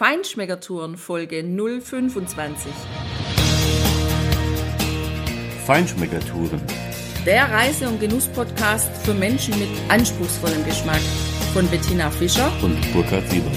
[0.00, 2.72] Feinschmeckertouren Folge 025.
[5.66, 6.58] Feinschmeckertouren.
[7.26, 11.02] Der Reise- und Genuss-Podcast für Menschen mit anspruchsvollem Geschmack
[11.52, 13.52] von Bettina Fischer und Burkhard Siebert.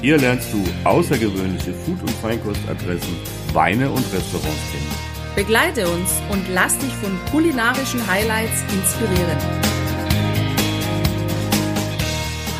[0.00, 3.14] Hier lernst du außergewöhnliche Food- und Feinkostadressen,
[3.52, 5.36] Weine und Restaurants kennen.
[5.36, 9.38] Begleite uns und lass dich von kulinarischen Highlights inspirieren.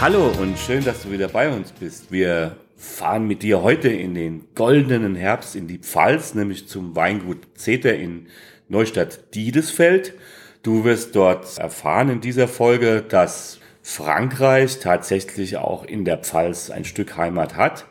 [0.00, 2.12] Hallo und schön, dass du wieder bei uns bist.
[2.12, 2.54] Wir
[2.84, 7.94] fahren mit dir heute in den goldenen Herbst in die Pfalz, nämlich zum Weingut Zeter
[7.94, 8.26] in
[8.68, 10.14] Neustadt-Diedesfeld.
[10.62, 16.84] Du wirst dort erfahren in dieser Folge, dass Frankreich tatsächlich auch in der Pfalz ein
[16.84, 17.86] Stück Heimat hat.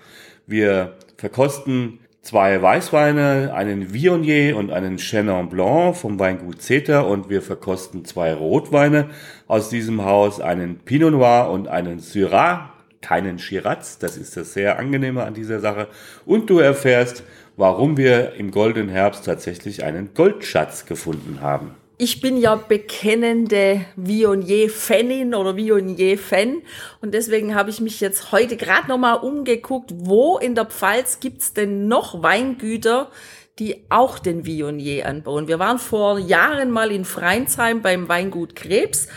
[0.47, 7.41] Wir verkosten zwei Weißweine, einen Viognier und einen Chenin Blanc vom Weingut Zeter und wir
[7.41, 9.09] verkosten zwei Rotweine
[9.47, 12.72] aus diesem Haus, einen Pinot Noir und einen Syrah
[13.03, 13.99] keinen Shiraz.
[13.99, 15.87] Das ist das sehr angenehme an dieser Sache.
[16.25, 17.23] Und du erfährst,
[17.55, 21.75] warum wir im goldenen Herbst tatsächlich einen Goldschatz gefunden haben.
[21.99, 26.63] Ich bin ja bekennende Viognier-Fanin oder Viognier-Fan
[27.01, 31.53] und deswegen habe ich mich jetzt heute gerade nochmal umgeguckt, wo in der Pfalz gibt's
[31.53, 33.11] denn noch Weingüter,
[33.59, 35.47] die auch den Viognier anbauen.
[35.47, 39.07] Wir waren vor Jahren mal in Freinsheim beim Weingut Krebs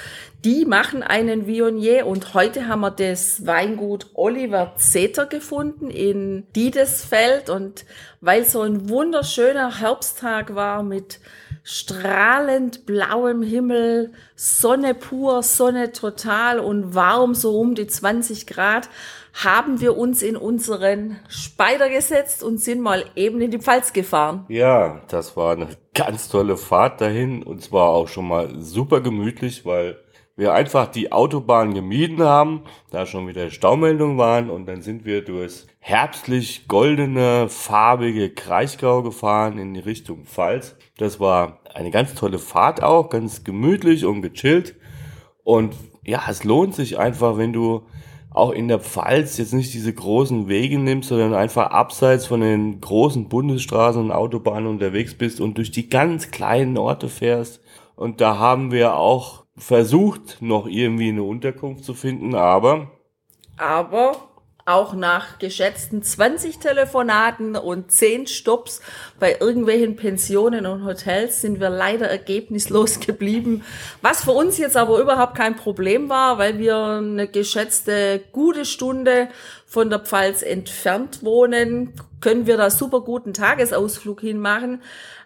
[0.47, 7.50] die machen einen Viognier und heute haben wir das Weingut Oliver Zeter gefunden in Diedesfeld
[7.50, 7.84] und
[8.20, 11.19] weil so ein wunderschöner Herbsttag war mit
[11.64, 18.89] strahlend blauem Himmel, Sonne pur, Sonne total und warm so um die 20 Grad,
[19.34, 24.44] haben wir uns in unseren Speider gesetzt und sind mal eben in die Pfalz gefahren.
[24.47, 29.67] Ja, das war eine ganz tolle Fahrt dahin und zwar auch schon mal super gemütlich,
[29.67, 29.98] weil
[30.37, 35.25] wir einfach die Autobahn gemieden haben, da schon wieder Staumeldungen waren und dann sind wir
[35.25, 40.77] durchs herbstlich goldene, farbige Kraichgau gefahren in die Richtung Pfalz.
[40.98, 44.77] Das war eine ganz tolle Fahrt auch, ganz gemütlich und gechillt
[45.42, 47.83] und ja, es lohnt sich einfach, wenn du
[48.30, 52.83] auch in der Pfalz jetzt nicht diese großen Wege nimmst, sondern einfach abseits von den
[52.83, 57.63] großen Bundesstraßen und Autobahnen unterwegs bist und durch die ganz kleinen Orte fährst.
[57.95, 62.90] Und da haben wir auch versucht, noch irgendwie eine Unterkunft zu finden, aber.
[63.56, 64.28] Aber
[64.67, 68.80] auch nach geschätzten 20 Telefonaten und 10 Stops
[69.20, 73.62] bei irgendwelchen Pensionen und Hotels sind wir leider ergebnislos geblieben.
[74.02, 79.28] Was für uns jetzt aber überhaupt kein Problem war, weil wir eine geschätzte gute Stunde
[79.66, 84.83] von der Pfalz entfernt wohnen, können wir da super guten Tagesausflug hinmachen.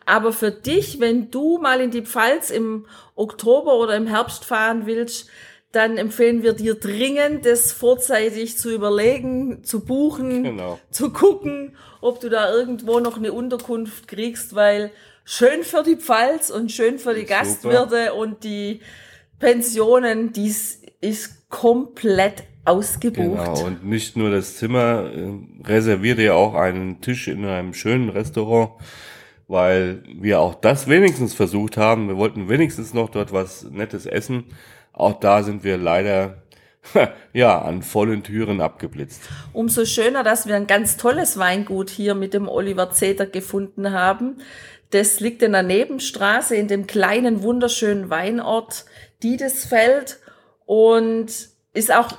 [0.07, 4.87] Aber für dich, wenn du mal in die Pfalz im Oktober oder im Herbst fahren
[4.87, 5.29] willst,
[5.73, 10.81] dann empfehlen wir dir dringend, das vorzeitig zu überlegen, zu buchen, genau.
[10.91, 14.91] zu gucken, ob du da irgendwo noch eine Unterkunft kriegst, weil
[15.25, 18.81] schön für die Pfalz und schön für die Gastwirte und die
[19.39, 23.45] Pensionen, dies ist komplett ausgebucht.
[23.45, 28.11] Genau, und nicht nur das Zimmer, äh, reserviert ihr auch einen Tisch in einem schönen
[28.11, 28.73] Restaurant
[29.51, 32.07] weil wir auch das wenigstens versucht haben.
[32.07, 34.45] Wir wollten wenigstens noch dort was Nettes essen.
[34.93, 36.43] Auch da sind wir leider
[37.33, 39.23] ja, an vollen Türen abgeblitzt.
[39.53, 44.37] Umso schöner, dass wir ein ganz tolles Weingut hier mit dem Oliver Zeter gefunden haben.
[44.91, 48.85] Das liegt in der Nebenstraße in dem kleinen, wunderschönen Weinort
[49.25, 50.21] Diedesfeld
[50.65, 52.13] und ist auch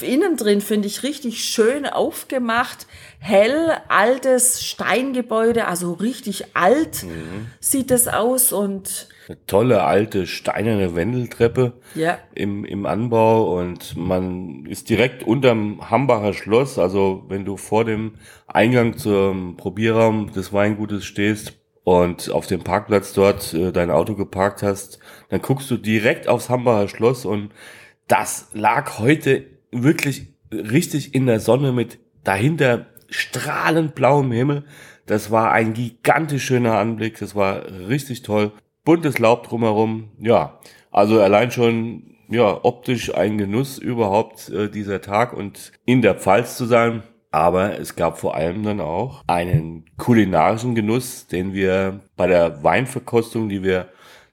[0.00, 2.86] innen drin, finde ich, richtig schön aufgemacht.
[3.18, 7.48] Hell, altes Steingebäude, also richtig alt mhm.
[7.60, 12.18] sieht es aus und eine tolle alte steinerne Wendeltreppe ja.
[12.34, 16.78] im, im Anbau und man ist direkt unterm Hambacher Schloss.
[16.78, 18.14] Also wenn du vor dem
[18.46, 21.54] Eingang zum Probierraum des Weingutes stehst
[21.84, 24.98] und auf dem Parkplatz dort äh, dein Auto geparkt hast,
[25.28, 27.50] dann guckst du direkt aufs Hambacher Schloss und
[28.08, 34.64] das lag heute wirklich richtig in der Sonne mit dahinter strahlend blauem Himmel.
[35.06, 37.18] Das war ein gigantisch schöner Anblick.
[37.18, 38.52] Das war richtig toll.
[38.84, 40.10] Buntes Laub drumherum.
[40.18, 40.58] Ja,
[40.90, 46.56] also allein schon ja optisch ein Genuss überhaupt äh, dieser Tag und in der Pfalz
[46.56, 47.02] zu sein.
[47.30, 53.48] Aber es gab vor allem dann auch einen kulinarischen Genuss, den wir bei der Weinverkostung,
[53.48, 53.88] die wir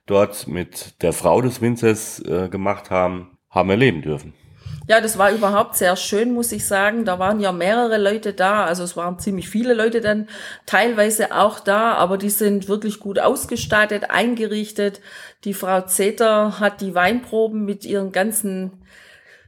[0.06, 4.34] dort mit der Frau des Winzers äh, gemacht haben, haben erleben dürfen.
[4.88, 7.04] Ja, das war überhaupt sehr schön, muss ich sagen.
[7.04, 10.28] Da waren ja mehrere Leute da, also es waren ziemlich viele Leute dann
[10.66, 15.00] teilweise auch da, aber die sind wirklich gut ausgestattet, eingerichtet.
[15.44, 18.72] Die Frau Zeter hat die Weinproben mit ihren ganzen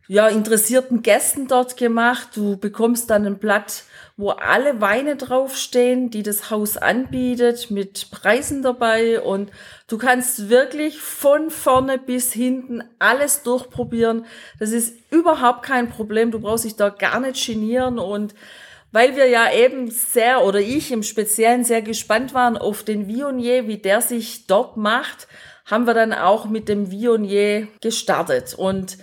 [0.06, 2.28] ja, interessierten Gästen dort gemacht.
[2.34, 3.84] Du bekommst dann ein Blatt
[4.16, 9.50] wo alle Weine draufstehen, die das Haus anbietet, mit Preisen dabei und
[9.88, 14.24] du kannst wirklich von vorne bis hinten alles durchprobieren.
[14.60, 16.30] Das ist überhaupt kein Problem.
[16.30, 18.34] Du brauchst dich da gar nicht genieren und
[18.92, 23.66] weil wir ja eben sehr, oder ich im Speziellen sehr gespannt waren auf den Vionier,
[23.66, 25.26] wie der sich dort macht,
[25.64, 28.54] haben wir dann auch mit dem Vionier gestartet.
[28.54, 28.96] Und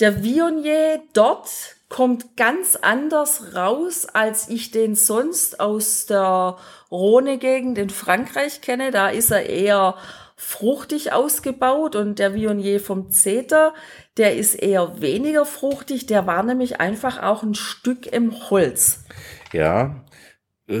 [0.00, 1.48] der Vionier dort
[1.88, 6.56] kommt ganz anders raus, als ich den sonst aus der
[6.90, 8.90] Rhone-Gegend in Frankreich kenne.
[8.90, 9.94] Da ist er eher
[10.36, 13.72] fruchtig ausgebaut und der Vionier vom Zeter,
[14.16, 16.06] der ist eher weniger fruchtig.
[16.06, 19.04] Der war nämlich einfach auch ein Stück im Holz.
[19.52, 20.04] Ja,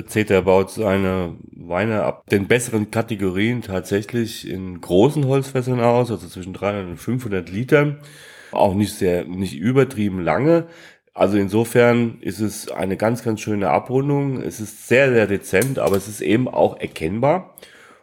[0.06, 6.54] Zeter baut seine Weine ab den besseren Kategorien tatsächlich in großen Holzfässern aus, also zwischen
[6.54, 8.00] 300 und 500 Litern.
[8.54, 10.66] Auch nicht sehr, nicht übertrieben lange.
[11.12, 14.42] Also insofern ist es eine ganz, ganz schöne Abrundung.
[14.42, 17.54] Es ist sehr, sehr dezent, aber es ist eben auch erkennbar.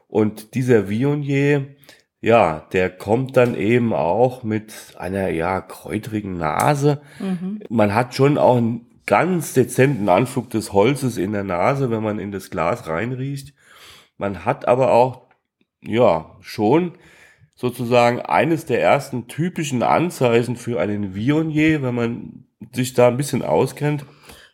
[0.07, 1.75] Und dieser Vionier,
[2.21, 7.01] ja, der kommt dann eben auch mit einer, ja, kräutrigen Nase.
[7.19, 7.61] Mhm.
[7.69, 12.19] Man hat schon auch einen ganz dezenten Anflug des Holzes in der Nase, wenn man
[12.19, 13.53] in das Glas reinriecht.
[14.17, 15.23] Man hat aber auch,
[15.81, 16.93] ja, schon
[17.61, 23.43] sozusagen eines der ersten typischen Anzeichen für einen Vionier, wenn man sich da ein bisschen
[23.43, 24.03] auskennt.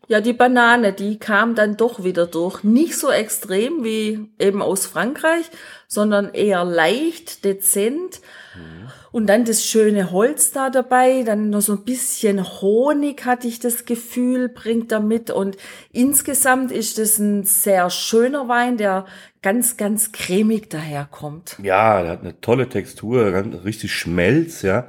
[0.09, 2.63] Ja, die Banane, die kam dann doch wieder durch.
[2.63, 5.45] Nicht so extrem wie eben aus Frankreich,
[5.87, 8.21] sondern eher leicht, dezent.
[8.55, 8.87] Mhm.
[9.11, 13.59] Und dann das schöne Holz da dabei, dann noch so ein bisschen Honig hatte ich
[13.59, 15.29] das Gefühl, bringt er mit.
[15.29, 15.57] Und
[15.91, 19.05] insgesamt ist das ein sehr schöner Wein, der
[19.41, 21.57] ganz, ganz cremig daherkommt.
[21.61, 23.33] Ja, der hat eine tolle Textur,
[23.65, 24.87] richtig Schmelz, ja.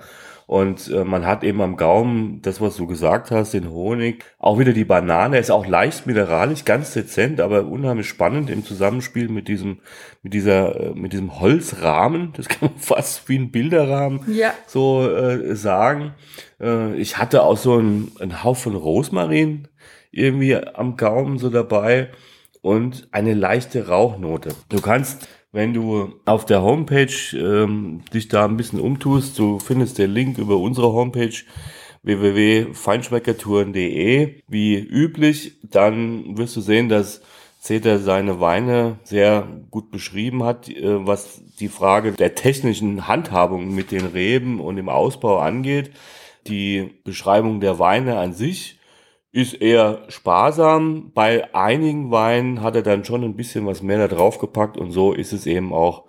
[0.49, 4.25] Und äh, man hat eben am Gaumen das, was du gesagt hast, den Honig.
[4.39, 9.29] Auch wieder die Banane, ist auch leicht mineralisch, ganz dezent, aber unheimlich spannend im Zusammenspiel
[9.29, 9.81] mit diesem,
[10.23, 12.33] mit dieser, äh, mit diesem Holzrahmen.
[12.35, 14.55] Das kann man fast wie ein Bilderrahmen ja.
[14.67, 16.15] so äh, sagen.
[16.59, 19.69] Äh, ich hatte auch so einen, einen Haufen Rosmarin
[20.13, 22.09] irgendwie am Gaumen so dabei
[22.63, 24.55] und eine leichte Rauchnote.
[24.71, 29.99] Du kannst wenn du auf der Homepage ähm, dich da ein bisschen umtust, du findest
[29.99, 31.35] den Link über unsere Homepage
[32.03, 34.43] www.feinschmeckertouren.de.
[34.47, 37.23] Wie üblich, dann wirst du sehen, dass
[37.61, 43.91] Zeter seine Weine sehr gut beschrieben hat, äh, was die Frage der technischen Handhabung mit
[43.91, 45.91] den Reben und dem Ausbau angeht.
[46.47, 48.78] Die Beschreibung der Weine an sich
[49.39, 51.13] ist eher sparsam.
[51.15, 54.91] Bei einigen Weinen hat er dann schon ein bisschen was mehr da drauf gepackt und
[54.91, 56.05] so ist es eben auch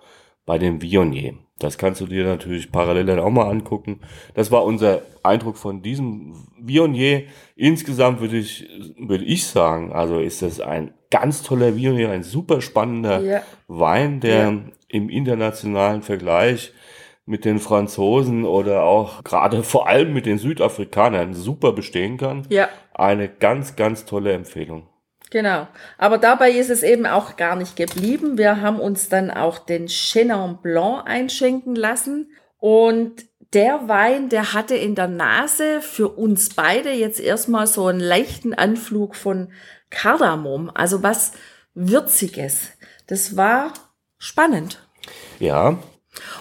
[0.46, 1.34] bei dem Vionier.
[1.60, 4.00] Das kannst du dir natürlich parallel dann auch mal angucken.
[4.34, 7.24] Das war unser Eindruck von diesem Vionier.
[7.54, 8.66] Insgesamt würde ich,
[8.98, 13.42] würde ich sagen, also ist das ein ganz toller Vionier, ein super spannender ja.
[13.68, 14.60] Wein, der ja.
[14.88, 16.72] im internationalen Vergleich
[17.30, 22.44] mit den Franzosen oder auch gerade vor allem mit den Südafrikanern super bestehen kann.
[22.50, 22.68] Ja.
[22.92, 24.88] Eine ganz, ganz tolle Empfehlung.
[25.30, 25.68] Genau.
[25.96, 28.36] Aber dabei ist es eben auch gar nicht geblieben.
[28.36, 33.24] Wir haben uns dann auch den Chenin Blanc einschenken lassen und
[33.54, 38.54] der Wein, der hatte in der Nase für uns beide jetzt erstmal so einen leichten
[38.54, 39.52] Anflug von
[39.90, 41.32] Kardamom, also was
[41.74, 42.70] Würziges.
[43.06, 43.72] Das war
[44.18, 44.84] spannend.
[45.38, 45.78] Ja,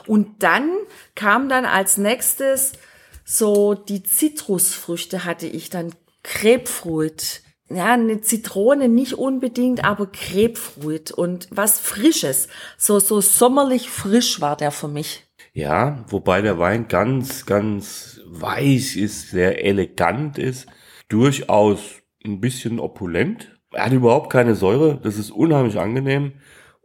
[0.08, 0.70] und dann
[1.16, 2.74] kam dann als nächstes
[3.32, 7.44] so die Zitrusfrüchte hatte ich dann Grapefruit.
[7.70, 12.48] Ja, eine Zitrone nicht unbedingt, aber Grapefruit und was Frisches.
[12.78, 15.28] So, so sommerlich frisch war der für mich.
[15.54, 20.68] Ja, wobei der Wein ganz, ganz weich ist, sehr elegant ist,
[21.10, 21.80] durchaus
[22.26, 23.60] ein bisschen opulent.
[23.72, 26.34] Er hat überhaupt keine Säure, das ist unheimlich angenehm.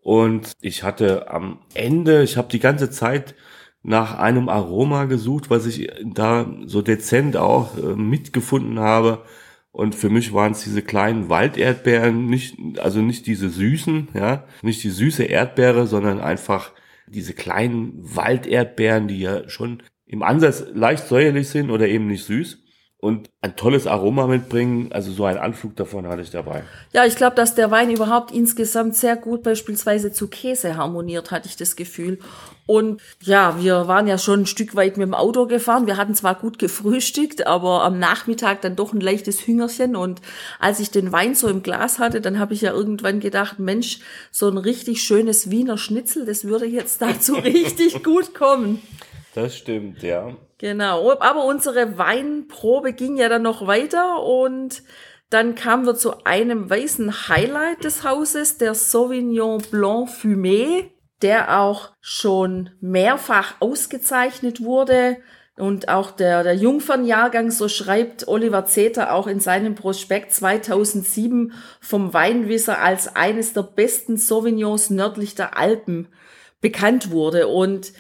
[0.05, 3.35] Und ich hatte am Ende, ich habe die ganze Zeit
[3.83, 9.25] nach einem Aroma gesucht, was ich da so dezent auch äh, mitgefunden habe.
[9.73, 14.85] Und für mich waren es diese kleinen Walderdbeeren, nicht, also nicht diese süßen, ja, nicht
[14.85, 16.73] die süße Erdbeere, sondern einfach
[17.07, 22.64] diese kleinen Walderdbeeren, die ja schon im Ansatz leicht säuerlich sind oder eben nicht süß
[23.05, 24.89] und ein tolles Aroma mitbringen.
[24.91, 26.63] Also so ein Anflug davon hatte ich dabei.
[26.95, 31.47] Ja, ich glaube, dass der Wein überhaupt insgesamt sehr gut beispielsweise zu Käse harmoniert, hatte
[31.47, 32.19] ich das Gefühl.
[32.65, 35.87] Und ja, wir waren ja schon ein Stück weit mit dem Auto gefahren.
[35.87, 39.97] Wir hatten zwar gut gefrühstückt, aber am Nachmittag dann doch ein leichtes Hüngerchen.
[39.97, 40.23] Und
[40.59, 43.99] als ich den Wein so im Glas hatte, dann habe ich ja irgendwann gedacht, Mensch,
[44.31, 48.81] so ein richtig schönes Wiener Schnitzel, das würde jetzt dazu richtig gut kommen.
[49.35, 50.35] Das stimmt, ja.
[50.59, 54.83] Genau, aber unsere Weinprobe ging ja dann noch weiter und
[55.35, 60.91] Dann kamen wir zu einem weißen Highlight des Hauses, der Sauvignon Blanc Fumé,
[61.23, 65.17] der auch schon mehrfach ausgezeichnet wurde.
[65.57, 72.13] Und auch der, der Jungfernjahrgang, so schreibt Oliver Zeter auch in seinem Prospekt 2007 vom
[72.13, 76.09] Weinwisser als eines der besten Sauvignons nördlich der Alpen
[76.61, 77.49] bekannt wurde.
[77.49, 77.93] Und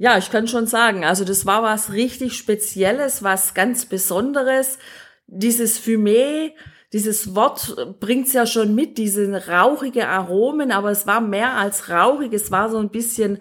[0.00, 4.78] ja, ich kann schon sagen, also das war was richtig Spezielles, was ganz Besonderes.
[5.26, 6.52] Dieses Fumé,
[6.90, 12.32] dieses Wort bringt's ja schon mit, diese rauchige Aromen, aber es war mehr als rauchig,
[12.32, 13.40] es war so ein bisschen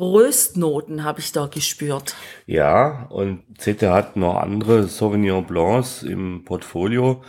[0.00, 2.16] Röstnoten habe ich da gespürt.
[2.44, 7.22] Ja, und Zete hat noch andere Sauvignon Blancs im Portfolio.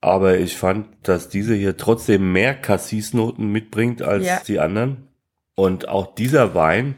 [0.00, 4.40] Aber ich fand, dass diese hier trotzdem mehr Cassis-Noten mitbringt als ja.
[4.46, 5.08] die anderen.
[5.56, 6.96] Und auch dieser Wein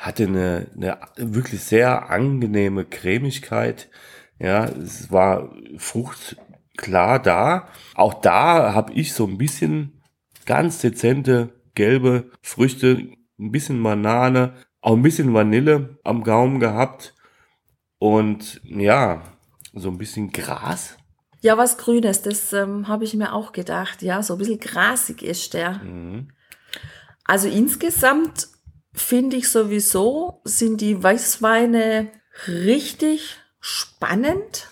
[0.00, 3.90] hatte eine, eine wirklich sehr angenehme Cremigkeit.
[4.38, 6.36] Ja, es war Frucht
[6.78, 7.68] klar da.
[7.94, 10.02] Auch da habe ich so ein bisschen
[10.46, 17.14] ganz dezente gelbe Früchte ein bisschen Banane, auch ein bisschen Vanille am Gaumen gehabt
[17.98, 19.22] und ja,
[19.74, 20.96] so ein bisschen Gras.
[21.42, 24.02] Ja, was Grünes, das ähm, habe ich mir auch gedacht.
[24.02, 25.74] Ja, so ein bisschen grasig ist der.
[25.82, 26.32] Mhm.
[27.24, 28.48] Also insgesamt
[28.92, 32.10] finde ich sowieso, sind die Weißweine
[32.46, 34.68] richtig spannend.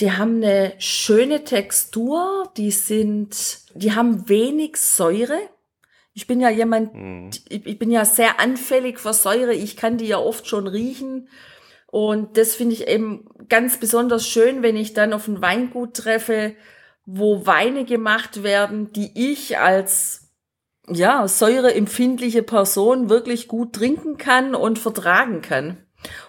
[0.00, 5.38] Die haben eine schöne Textur, die sind, die haben wenig Säure.
[6.14, 7.30] Ich bin ja jemand, mhm.
[7.48, 9.54] ich bin ja sehr anfällig für Säure.
[9.54, 11.28] Ich kann die ja oft schon riechen.
[11.86, 16.54] Und das finde ich eben ganz besonders schön, wenn ich dann auf ein Weingut treffe,
[17.06, 20.27] wo Weine gemacht werden, die ich als
[20.90, 25.78] ja, säureempfindliche Person wirklich gut trinken kann und vertragen kann.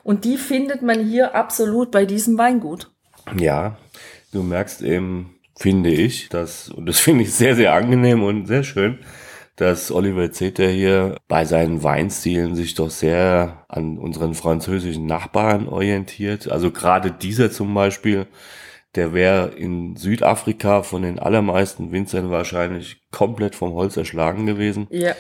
[0.04, 2.92] Und die findet man hier absolut bei diesem Weingut.
[3.38, 3.78] Ja,
[4.32, 8.64] du merkst eben, finde ich, das, und das finde ich sehr, sehr angenehm und sehr
[8.64, 9.00] schön,
[9.56, 16.50] dass Oliver Zeter hier bei seinen Weinstilen sich doch sehr an unseren französischen Nachbarn orientiert.
[16.50, 18.26] Also gerade dieser zum Beispiel,
[18.96, 24.88] der wäre in Südafrika von den allermeisten Winzern wahrscheinlich komplett vom Holz erschlagen gewesen.
[24.90, 25.14] Ja.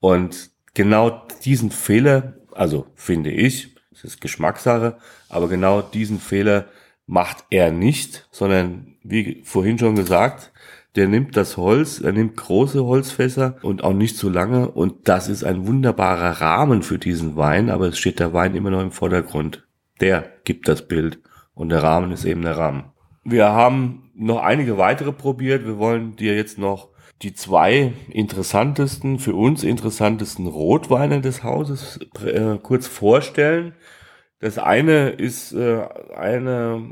[0.00, 6.66] Und genau diesen Fehler, also finde ich, es ist Geschmackssache, aber genau diesen Fehler
[7.06, 10.52] macht er nicht, sondern wie vorhin schon gesagt,
[10.96, 15.28] der nimmt das Holz, er nimmt große Holzfässer und auch nicht zu lange und das
[15.28, 18.92] ist ein wunderbarer Rahmen für diesen Wein, aber es steht der Wein immer noch im
[18.92, 19.66] Vordergrund.
[20.00, 21.20] Der gibt das Bild
[21.54, 22.84] und der Rahmen ist eben der Rahmen.
[23.28, 25.66] Wir haben noch einige weitere probiert.
[25.66, 26.90] Wir wollen dir jetzt noch
[27.22, 33.74] die zwei interessantesten, für uns interessantesten Rotweine des Hauses äh, kurz vorstellen.
[34.38, 35.82] Das eine ist äh,
[36.14, 36.88] eine,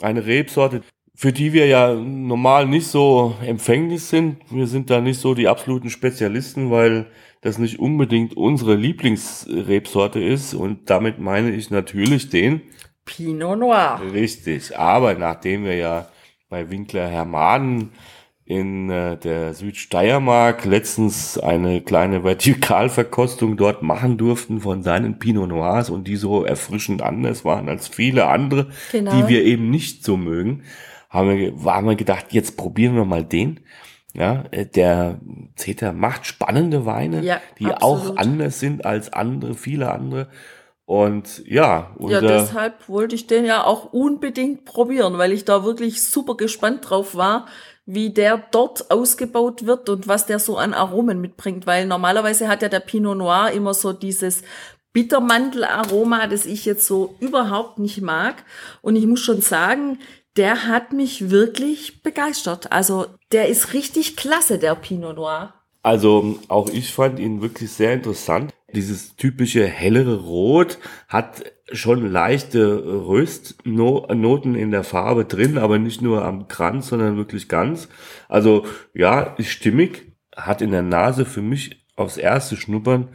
[0.00, 0.82] eine Rebsorte,
[1.16, 4.36] für die wir ja normal nicht so empfänglich sind.
[4.50, 7.06] Wir sind da nicht so die absoluten Spezialisten, weil
[7.40, 10.54] das nicht unbedingt unsere Lieblingsrebsorte ist.
[10.54, 12.62] Und damit meine ich natürlich den
[13.04, 14.00] Pinot Noir.
[14.12, 14.76] Richtig.
[14.78, 16.08] Aber nachdem wir ja
[16.48, 17.92] bei Winkler Hermanen
[18.44, 25.90] in äh, der Südsteiermark letztens eine kleine Vertikalverkostung dort machen durften von seinen Pinot Noirs
[25.90, 29.12] und die so erfrischend anders waren als viele andere, genau.
[29.16, 30.64] die wir eben nicht so mögen,
[31.08, 33.60] haben wir, haben wir gedacht, jetzt probieren wir mal den.
[34.14, 35.20] Ja, äh, der
[35.56, 37.82] Zeter macht spannende Weine, ja, die absolut.
[37.82, 40.28] auch anders sind als andere, viele andere.
[40.92, 46.02] Und ja, ja, deshalb wollte ich den ja auch unbedingt probieren, weil ich da wirklich
[46.02, 47.46] super gespannt drauf war,
[47.86, 52.60] wie der dort ausgebaut wird und was der so an Aromen mitbringt, weil normalerweise hat
[52.60, 54.42] ja der Pinot Noir immer so dieses
[54.92, 58.44] Bittermandelaroma, das ich jetzt so überhaupt nicht mag.
[58.82, 59.98] Und ich muss schon sagen,
[60.36, 62.70] der hat mich wirklich begeistert.
[62.70, 65.54] Also der ist richtig klasse, der Pinot Noir.
[65.82, 68.52] Also auch ich fand ihn wirklich sehr interessant.
[68.74, 76.24] Dieses typische hellere Rot hat schon leichte Röstnoten in der Farbe drin, aber nicht nur
[76.24, 77.88] am Kranz, sondern wirklich ganz.
[78.28, 83.08] Also ja, ist stimmig, hat in der Nase für mich aufs erste Schnuppern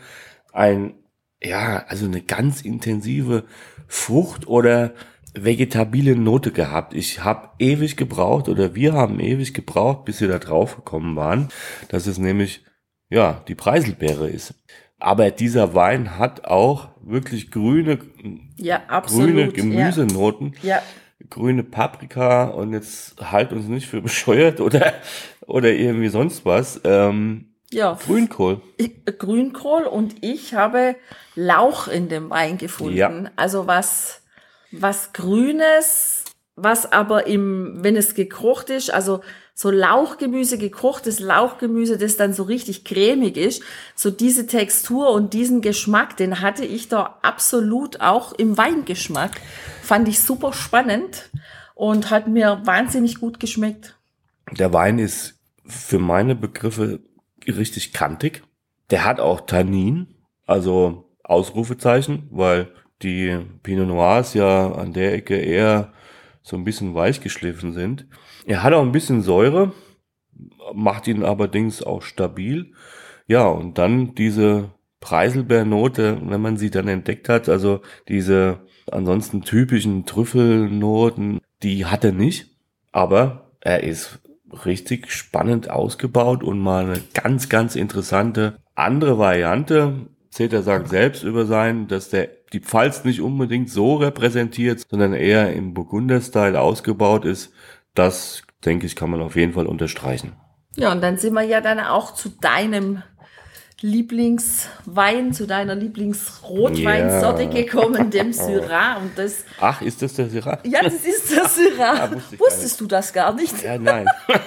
[0.53, 0.95] ein,
[1.41, 3.45] ja, also eine ganz intensive
[3.87, 4.93] Frucht oder
[5.33, 6.93] vegetabile Note gehabt.
[6.93, 11.49] Ich habe ewig gebraucht oder wir haben ewig gebraucht, bis wir da drauf gekommen waren,
[11.89, 12.63] dass es nämlich
[13.09, 14.55] ja die Preiselbeere ist.
[15.00, 18.00] Aber dieser Wein hat auch wirklich grüne,
[18.58, 20.82] ja, absolut, grüne Gemüsenoten, ja.
[21.30, 24.94] grüne Paprika und jetzt halt uns nicht für bescheuert oder
[25.46, 26.82] oder irgendwie sonst was.
[26.84, 28.62] Ähm, ja, Grünkohl.
[29.20, 30.96] Grünkohl und ich habe
[31.36, 32.98] Lauch in dem Wein gefunden.
[32.98, 33.32] Ja.
[33.36, 34.22] Also was
[34.72, 36.24] was Grünes,
[36.57, 39.21] was aber im, wenn es gekocht ist, also
[39.53, 43.61] so Lauchgemüse, gekochtes Lauchgemüse, das dann so richtig cremig ist,
[43.95, 49.39] so diese Textur und diesen Geschmack, den hatte ich da absolut auch im Weingeschmack.
[49.83, 51.29] Fand ich super spannend
[51.75, 53.95] und hat mir wahnsinnig gut geschmeckt.
[54.51, 55.35] Der Wein ist
[55.67, 57.01] für meine Begriffe
[57.47, 58.41] richtig kantig.
[58.89, 60.07] Der hat auch Tannin,
[60.47, 62.69] also Ausrufezeichen, weil
[63.03, 65.93] die Pinot Noirs ja an der Ecke eher
[66.48, 68.08] so ein bisschen weich geschliffen sind.
[68.46, 69.74] Er hat auch ein bisschen Säure,
[70.74, 72.72] macht ihn allerdings auch stabil.
[73.27, 80.06] Ja, und dann diese Preiselbeernote, wenn man sie dann entdeckt hat, also diese ansonsten typischen
[80.06, 82.56] Trüffelnoten, die hat er nicht,
[82.94, 84.20] aber er ist
[84.66, 90.08] richtig spannend ausgebaut und mal eine ganz, ganz interessante andere Variante.
[90.30, 95.54] Zeter sagt selbst über sein, dass der die Pfalz nicht unbedingt so repräsentiert, sondern eher
[95.54, 97.51] im Burgunder-Style ausgebaut ist.
[97.94, 100.34] Das, denke ich, kann man auf jeden Fall unterstreichen.
[100.75, 103.01] Ja, und dann sind wir ja dann auch zu deinem
[103.82, 107.50] Lieblingswein, zu deiner Lieblingsrotweinsorte ja.
[107.50, 108.98] gekommen, dem Syrah.
[108.98, 110.60] Und das, Ach, ist das der Syrah?
[110.63, 111.96] Ja, das ist der Syrah.
[111.96, 113.62] ja, Wusstest du das gar nicht?
[113.63, 114.08] Ja, nein.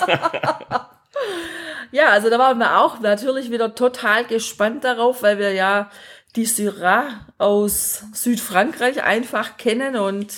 [1.93, 5.91] ja, also da waren wir auch natürlich wieder total gespannt darauf, weil wir ja
[6.37, 10.33] die Syrah aus Südfrankreich einfach kennen und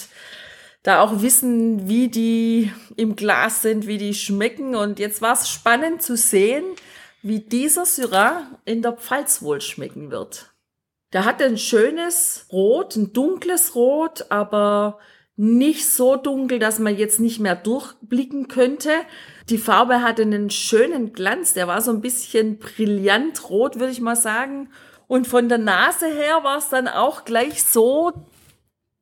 [0.82, 4.74] da auch wissen, wie die im Glas sind, wie die schmecken.
[4.74, 6.64] Und jetzt war es spannend zu sehen,
[7.22, 10.52] wie dieser Syrah in der Pfalz wohl schmecken wird.
[11.12, 14.98] Der hat ein schönes Rot, ein dunkles Rot, aber
[15.36, 18.90] nicht so dunkel, dass man jetzt nicht mehr durchblicken könnte.
[19.48, 24.00] Die Farbe hatte einen schönen Glanz, der war so ein bisschen brillant rot, würde ich
[24.00, 24.70] mal sagen.
[25.12, 28.12] Und von der Nase her war es dann auch gleich so,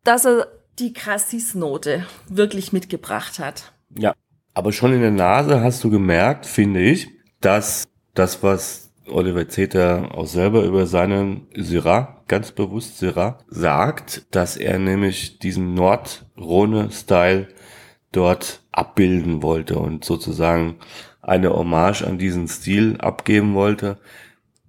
[0.03, 0.49] dass er
[0.81, 3.73] die Cassis-Note wirklich mitgebracht hat.
[3.97, 4.15] Ja,
[4.53, 10.09] aber schon in der Nase hast du gemerkt, finde ich, dass das, was Oliver Zeter
[10.13, 17.47] auch selber über seinen Syrah, ganz bewusst Syrah, sagt, dass er nämlich diesen Nord-Rhone-Style
[18.11, 20.81] dort abbilden wollte und sozusagen
[21.23, 24.01] eine Hommage an diesen Stil abgeben wollte.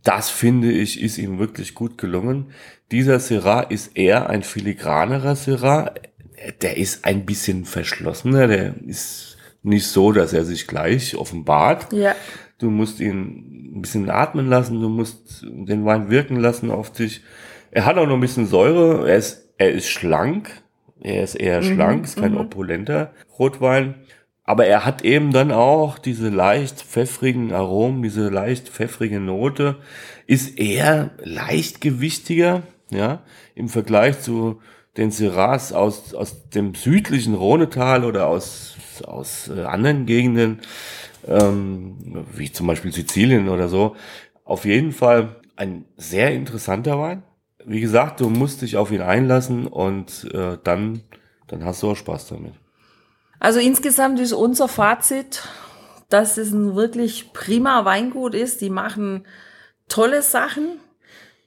[0.03, 2.51] Das finde ich, ist ihm wirklich gut gelungen.
[2.91, 5.93] Dieser Syrah ist eher ein filigranerer Syrah.
[6.61, 8.47] Der ist ein bisschen verschlossener.
[8.47, 12.15] Der ist nicht so, dass er sich gleich offenbart, ja.
[12.61, 17.23] Du musst ihn ein bisschen atmen lassen, du musst den Wein wirken lassen auf dich.
[17.71, 20.51] Er hat auch noch ein bisschen Säure, er ist, er ist schlank,
[21.01, 22.37] er ist eher mhm, schlank, ist kein mhm.
[22.37, 23.95] opulenter Rotwein.
[24.51, 29.77] Aber er hat eben dann auch diese leicht pfeffrigen Aromen, diese leicht pfeffrige Note,
[30.27, 33.21] ist eher leichtgewichtiger, ja,
[33.55, 34.59] im Vergleich zu
[34.97, 40.59] den Syrahs aus, aus dem südlichen Rhonetal oder aus, aus äh, anderen Gegenden
[41.29, 43.95] ähm, wie zum Beispiel Sizilien oder so.
[44.43, 47.23] Auf jeden Fall ein sehr interessanter Wein.
[47.65, 51.03] Wie gesagt, du musst dich auf ihn einlassen und äh, dann,
[51.47, 52.55] dann hast du auch Spaß damit.
[53.41, 55.41] Also insgesamt ist unser Fazit,
[56.09, 58.61] dass es ein wirklich prima Weingut ist.
[58.61, 59.25] Die machen
[59.89, 60.79] tolle Sachen.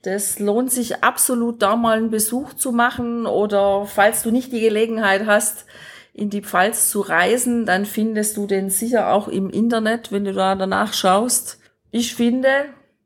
[0.02, 4.60] Das lohnt sich absolut, da mal einen Besuch zu machen oder falls du nicht die
[4.60, 5.66] Gelegenheit hast,
[6.12, 10.32] in die Pfalz zu reisen, dann findest du den sicher auch im Internet, wenn du
[10.32, 11.60] da danach schaust.
[11.92, 12.48] Ich finde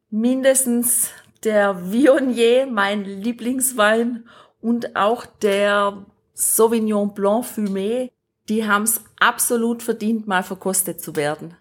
[0.08, 1.10] mindestens
[1.44, 4.24] der Viognier, mein Lieblingswein,
[4.62, 8.10] und auch der Sauvignon Blanc Fumé,
[8.48, 11.54] die haben es absolut verdient, mal verkostet zu werden.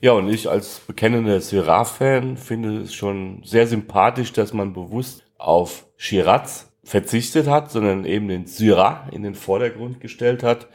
[0.00, 5.86] Ja, und ich als bekennender Syrah-Fan finde es schon sehr sympathisch, dass man bewusst auf
[5.96, 10.68] Shiraz verzichtet hat, sondern eben den Syrah in den Vordergrund gestellt hat.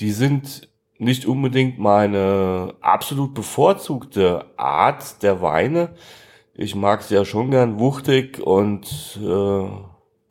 [0.00, 0.68] Die sind
[0.98, 5.94] nicht unbedingt meine absolut bevorzugte Art der Weine.
[6.54, 9.70] Ich mag es ja schon gern wuchtig und äh,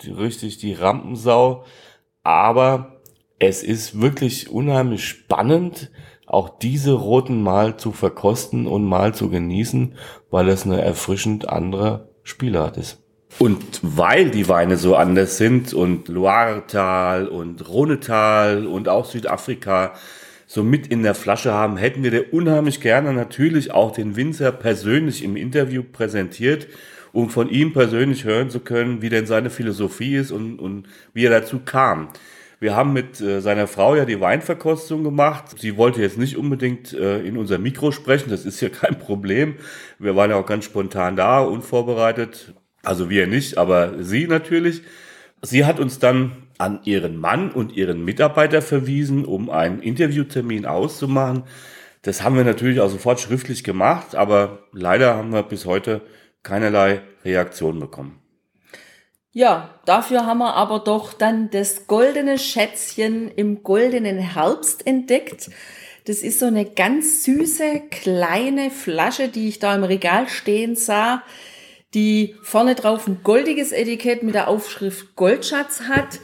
[0.01, 1.63] die, richtig die Rampensau.
[2.21, 2.98] Aber
[3.39, 5.91] es ist wirklich unheimlich spannend,
[6.25, 9.95] auch diese roten mal zu verkosten und mal zu genießen,
[10.30, 12.99] weil es eine erfrischend andere Spielart ist.
[13.38, 19.93] Und weil die Weine so anders sind und Loiretal und Rhonetal und auch Südafrika
[20.45, 24.52] so mit in der Flasche haben, hätten wir dir unheimlich gerne natürlich auch den Winzer
[24.52, 26.67] persönlich im Interview präsentiert,
[27.12, 31.25] um von ihm persönlich hören zu können, wie denn seine Philosophie ist und, und wie
[31.25, 32.10] er dazu kam.
[32.59, 35.57] Wir haben mit äh, seiner Frau ja die Weinverkostung gemacht.
[35.57, 39.55] Sie wollte jetzt nicht unbedingt äh, in unser Mikro sprechen, das ist ja kein Problem.
[39.97, 42.53] Wir waren ja auch ganz spontan da, unvorbereitet.
[42.83, 44.83] Also wir nicht, aber sie natürlich.
[45.41, 51.43] Sie hat uns dann an ihren Mann und ihren Mitarbeiter verwiesen, um einen Interviewtermin auszumachen.
[52.01, 56.01] Das haben wir natürlich auch sofort schriftlich gemacht, aber leider haben wir bis heute
[56.43, 58.19] keinerlei Reaktion bekommen.
[59.31, 65.51] Ja, dafür haben wir aber doch dann das goldene Schätzchen im goldenen Herbst entdeckt.
[66.05, 71.21] Das ist so eine ganz süße kleine Flasche, die ich da im Regal stehen sah,
[71.93, 76.19] die vorne drauf ein goldiges Etikett mit der Aufschrift Goldschatz hat.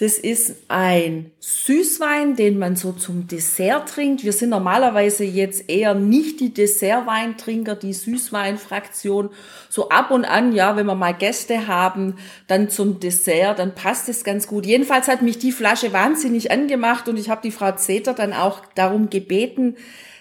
[0.00, 4.22] Das ist ein Süßwein, den man so zum Dessert trinkt.
[4.22, 9.30] Wir sind normalerweise jetzt eher nicht die Dessertweintrinker, die Süßweinfraktion.
[9.68, 12.14] So ab und an, ja, wenn wir mal Gäste haben,
[12.46, 14.66] dann zum Dessert, dann passt es ganz gut.
[14.66, 18.60] Jedenfalls hat mich die Flasche wahnsinnig angemacht und ich habe die Frau Zeter dann auch
[18.76, 19.74] darum gebeten,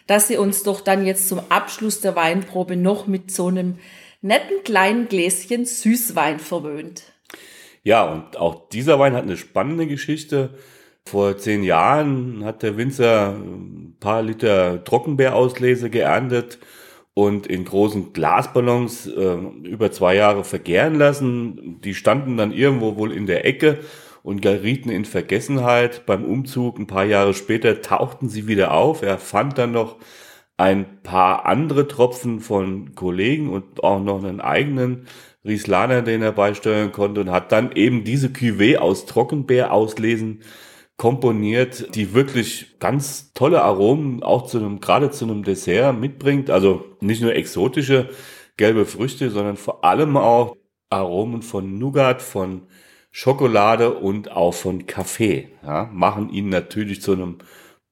[0.08, 3.78] dass sie uns doch dann jetzt zum Abschluss der Weinprobe noch mit so einem
[4.24, 7.04] netten kleinen Gläschen Süßwein verwöhnt.
[7.88, 10.50] Ja, und auch dieser Wein hat eine spannende Geschichte.
[11.08, 16.60] Vor zehn Jahren hat der Winzer ein paar Liter Trockenbeerauslese geerntet
[17.13, 21.80] und in großen Glasballons äh, über zwei Jahre vergären lassen.
[21.80, 23.78] Die standen dann irgendwo wohl in der Ecke
[24.21, 26.06] und gerieten in Vergessenheit.
[26.06, 29.02] Beim Umzug ein paar Jahre später tauchten sie wieder auf.
[29.02, 29.95] Er fand dann noch
[30.58, 35.08] ein paar andere Tropfen von Kollegen und auch noch einen eigenen
[35.48, 40.42] Rieslaner, den er beisteuern konnte und hat dann eben diese Cuvée aus Trockenbeer auslesen
[40.98, 46.50] komponiert, die wirklich ganz tolle Aromen auch zu einem, gerade zu einem Dessert mitbringt.
[46.50, 48.10] Also nicht nur exotische
[48.58, 50.56] gelbe Früchte, sondern vor allem auch
[50.90, 52.64] Aromen von Nougat, von
[53.12, 55.50] Schokolade und auch von Kaffee.
[55.64, 57.38] Ja, machen ihn natürlich zu einem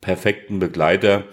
[0.02, 1.26] perfekten Begleiter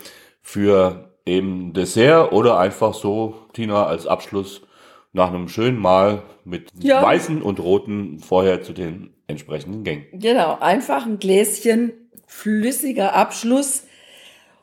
[0.43, 4.63] für eben Dessert oder einfach so, Tina, als Abschluss
[5.13, 7.03] nach einem schönen Mahl mit ja.
[7.03, 10.07] weißen und roten vorher zu den entsprechenden Gängen.
[10.13, 11.93] Genau, einfach ein Gläschen
[12.27, 13.85] flüssiger Abschluss.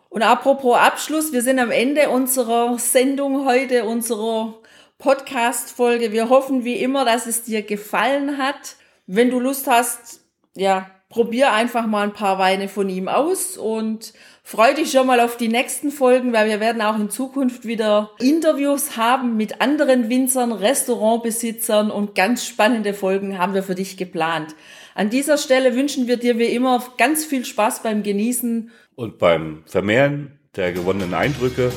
[0.10, 4.56] Und apropos Abschluss, wir sind am Ende unserer Sendung heute, unserer
[4.98, 6.12] Podcast-Folge.
[6.12, 8.76] Wir hoffen wie immer, dass es dir gefallen hat.
[9.06, 10.22] Wenn du Lust hast,
[10.56, 14.14] ja, probier einfach mal ein paar Weine von ihm aus und
[14.52, 18.10] Freu dich schon mal auf die nächsten Folgen, weil wir werden auch in Zukunft wieder
[18.18, 24.56] Interviews haben mit anderen Winzern, Restaurantbesitzern und ganz spannende Folgen haben wir für dich geplant.
[24.96, 29.62] An dieser Stelle wünschen wir dir wie immer ganz viel Spaß beim Genießen und beim
[29.68, 31.72] Vermehren der gewonnenen Eindrücke.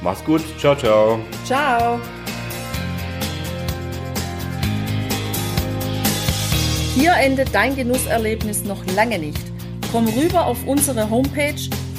[0.00, 0.42] Mach's gut.
[0.60, 1.18] Ciao, ciao.
[1.44, 2.00] Ciao.
[6.94, 9.42] Hier endet dein Genusserlebnis noch lange nicht.
[9.90, 11.68] Komm rüber auf unsere Homepage